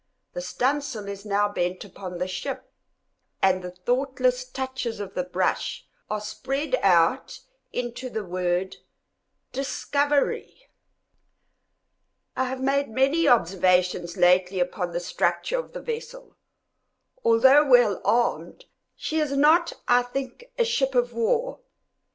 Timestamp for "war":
21.13-21.59